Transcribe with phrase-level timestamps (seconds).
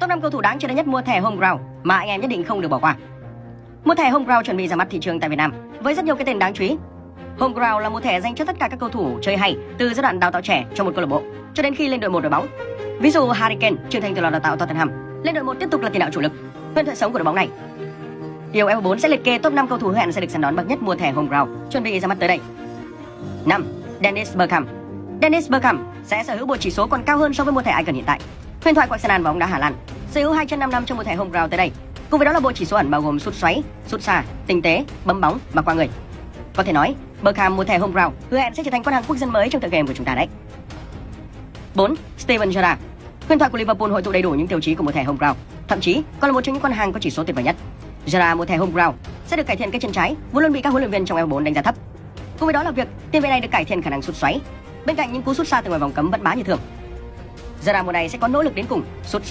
[0.00, 2.30] Top 5 cầu thủ đáng chơi nhất mua thẻ home ground mà anh em nhất
[2.30, 2.96] định không được bỏ qua.
[3.84, 6.04] Mua thẻ home ground chuẩn bị ra mắt thị trường tại Việt Nam với rất
[6.04, 6.76] nhiều cái tên đáng chú ý.
[7.38, 9.94] Home ground là một thẻ dành cho tất cả các cầu thủ chơi hay từ
[9.94, 11.22] giai đoạn đào tạo trẻ trong một câu lạc bộ
[11.54, 12.46] cho đến khi lên đội một đội bóng.
[13.00, 14.90] Ví dụ Harry Kane trưởng thành từ lò đào tạo Tottenham,
[15.22, 16.32] lên đội một tiếp tục là tiền đạo chủ lực,
[16.74, 17.48] huyền thoại sống của đội bóng này.
[18.52, 20.56] Điều F4 sẽ liệt kê top 5 cầu thủ hứa hẹn sẽ được săn đón
[20.56, 22.40] bậc nhất mua thẻ home ground chuẩn bị ra mắt tới đây.
[23.46, 23.64] 5.
[24.02, 24.68] Dennis Bergkamp
[25.22, 27.74] Dennis Bergkamp sẽ sở hữu bộ chỉ số còn cao hơn so với mùa thẻ
[27.78, 28.20] Icon hiện tại.
[28.64, 29.74] Huyền thoại của Arsenal và bóng đá Hà Lan
[30.10, 31.70] sở hữu 205 năm trong mùa thẻ home ground tới đây.
[32.10, 34.62] Cùng với đó là bộ chỉ số ẩn bao gồm sút xoáy, sút xa, tinh
[34.62, 35.88] tế, bấm bóng và qua người.
[36.56, 39.04] Có thể nói, Beckham mùa thẻ home ground hứa hẹn sẽ trở thành con hàng
[39.08, 40.26] quốc dân mới trong tựa game của chúng ta đấy.
[41.74, 41.94] 4.
[42.18, 42.80] Steven Gerrard
[43.28, 45.18] Huyền thoại của Liverpool hội tụ đầy đủ những tiêu chí của mùa thẻ home
[45.18, 45.36] ground,
[45.68, 47.56] thậm chí còn là một trong những con hàng có chỉ số tuyệt vời nhất.
[48.06, 48.94] Gerrard mùa thẻ home ground
[49.26, 51.18] sẽ được cải thiện cái chân trái, vốn luôn bị các huấn luyện viên trong
[51.18, 51.74] F4 đánh giá thấp.
[52.38, 54.40] Cùng với đó là việc tiền vệ này được cải thiện khả năng sút xoáy,
[54.86, 56.60] bên cạnh những cú sút xa từ ngoài vòng cấm vẫn bá như thường.
[57.64, 59.30] Gerrard mùa này sẽ có nỗ lực đến cùng, sút xoáy